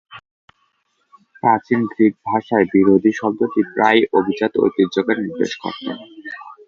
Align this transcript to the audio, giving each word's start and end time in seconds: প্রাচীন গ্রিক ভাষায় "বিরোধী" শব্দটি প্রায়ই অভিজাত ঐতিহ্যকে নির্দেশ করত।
প্রাচীন 1.35 1.81
গ্রিক 1.91 2.13
ভাষায় 2.25 2.65
"বিরোধী" 2.73 3.11
শব্দটি 3.15 3.61
প্রায়ই 3.71 4.03
অভিজাত 4.17 4.53
ঐতিহ্যকে 4.63 5.13
নির্দেশ 5.21 5.51
করত। 5.61 5.85